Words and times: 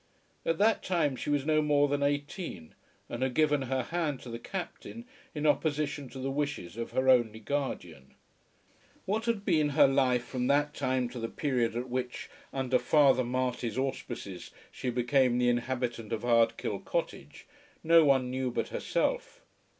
At 0.47 0.57
that 0.57 0.81
time 0.81 1.15
she 1.15 1.29
was 1.29 1.45
no 1.45 1.61
more 1.61 1.87
than 1.87 2.01
eighteen, 2.01 2.73
and 3.07 3.21
had 3.21 3.35
given 3.35 3.61
her 3.61 3.83
hand 3.83 4.19
to 4.21 4.29
the 4.31 4.39
Captain 4.39 5.05
in 5.35 5.45
opposition 5.45 6.09
to 6.09 6.17
the 6.17 6.31
wishes 6.31 6.75
of 6.75 6.89
her 6.89 7.07
only 7.07 7.39
guardian. 7.39 8.15
What 9.05 9.25
had 9.25 9.45
been 9.45 9.69
her 9.77 9.85
life 9.85 10.25
from 10.25 10.47
that 10.47 10.73
time 10.73 11.07
to 11.09 11.19
the 11.19 11.29
period 11.29 11.75
at 11.75 11.87
which, 11.87 12.31
under 12.51 12.79
Father 12.79 13.23
Marty's 13.23 13.77
auspices, 13.77 14.49
she 14.71 14.89
became 14.89 15.37
the 15.37 15.49
inhabitant 15.49 16.11
of 16.11 16.25
Ardkill 16.25 16.79
Cottage, 16.83 17.45
no 17.83 18.03
one 18.03 18.31
knew 18.31 18.49
but 18.49 18.69
herself. 18.69 19.43